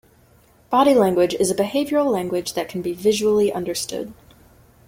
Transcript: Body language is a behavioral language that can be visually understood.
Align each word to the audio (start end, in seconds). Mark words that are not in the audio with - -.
Body 0.71 0.95
language 0.95 1.35
is 1.35 1.51
a 1.51 1.55
behavioral 1.55 2.11
language 2.11 2.53
that 2.55 2.67
can 2.67 2.81
be 2.81 2.91
visually 2.91 3.53
understood. 3.53 4.15